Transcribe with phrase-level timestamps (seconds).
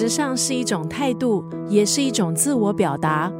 [0.00, 3.30] 时尚是一种态度，也是一种自我表达。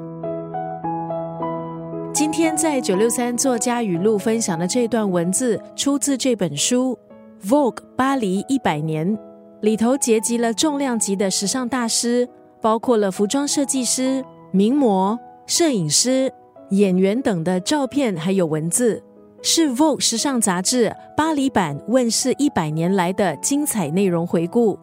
[2.12, 6.98] 今天在九六三作家语录分享的这段文字，出自这本书
[7.48, 9.16] 《Vogue 巴黎一百年》，
[9.62, 12.28] 里头结集了重量级的时尚大师，
[12.60, 14.22] 包括了服装设计师、
[14.52, 16.30] 名模、摄影师、
[16.72, 19.02] 演员等的照片，还有文字，
[19.40, 24.78] 是 Vogue 时尚杂志巴黎版问世一百年来的精彩内容回顾。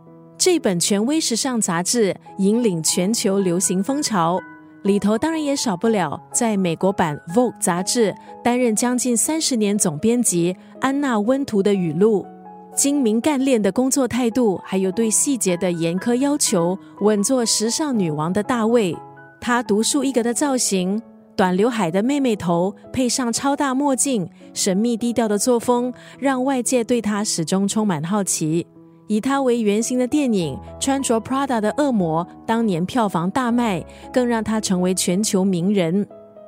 [0.48, 4.40] 这本权威时尚杂志引领全球流行风潮。
[4.84, 12.26] 里头当然也少不了在美国版《Vogue》杂志担任将近三十年总编辑安娜温图的语录，
[12.74, 18.96] 精明干练的工作态度，还有对细节的严苛要求，稳坐时尚女王的大位。
[19.42, 21.02] 她独树一格的造型，
[21.36, 28.66] 短刘海的妹妹头，配上超大墨镜，神秘低调的作风，让外界对她始终充满好奇。
[29.08, 36.06] 以他为原型的电影《穿着 Prada 的恶魔》当年票房大卖，更让他成为全球名人。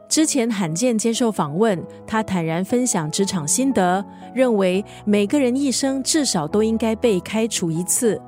[0.10, 8.20] 之前罕见接受访问，他坦然分享职场心得，认为每个人一生至少都应该被开除一次。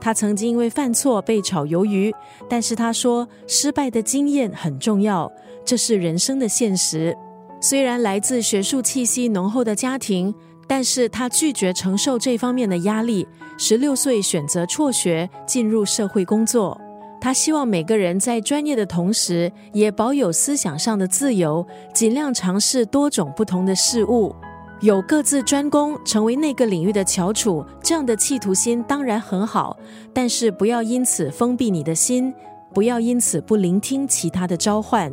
[0.00, 2.14] 他曾经因为犯错被炒鱿鱼，
[2.48, 5.30] 但是他说失败的经验很重要，
[5.64, 7.16] 这是人生的现实。
[7.60, 10.34] 虽然来自学术气息浓厚的家庭。
[10.70, 13.26] 但是他拒绝承受这方面的压力，
[13.58, 16.80] 十六岁选择辍学进入社会工作。
[17.20, 24.32] 他希望每个人在专业的同时，也保有思想上的自由，尽量尝试多种不同的事物，
[24.80, 27.64] 有各自专攻，成为那个领域的翘楚。
[27.82, 29.76] 这样的企图心当然很好，
[30.14, 32.32] 但是不要因此封闭你的心，
[32.72, 35.12] 不要因此不聆听其他的召唤。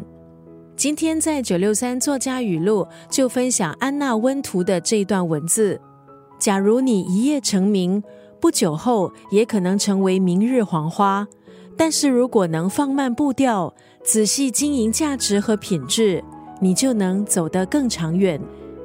[0.78, 5.82] 今天在九六三作家语录就分享安娜温图的这段文字：
[6.38, 8.04] 假如你一夜成名，
[8.40, 11.28] 不久后也可能成为明日黄花。
[11.76, 16.24] 但是如果能放慢步调，仔细经营价值和品质，
[16.62, 18.40] 你就能走得更长远。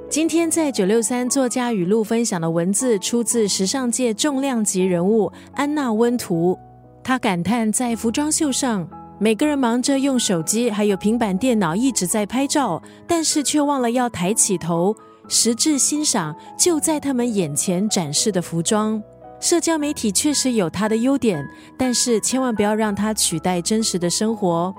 [0.08, 6.58] 今天在九六三作家语录分享的文字出自时尚界重量级人物安娜温图，
[7.04, 8.88] 她感叹在服装秀上。
[9.22, 14.92] 每个人忙着用手机，还有平板电脑一直在拍照，但是却忘了要抬起头，
[15.28, 19.00] 实质欣赏就在他们眼前展示的服装。
[19.38, 24.74] 社交媒体确实有它的优点，但是千万不要让它取代真实的生活。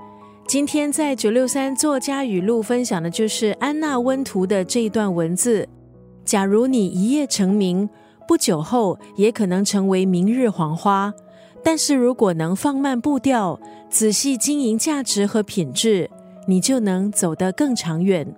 [0.46, 5.66] 今天在九六三作家语录分享的就是安娜温图的这一段文字：
[6.26, 7.90] 假如你一夜成名，
[8.28, 11.14] 不久后也可能成为明日黄花。
[11.64, 13.60] 但是如果能放慢步调，
[13.90, 16.10] 仔细经营价值和品质，
[16.46, 18.36] 你就能走得更长远。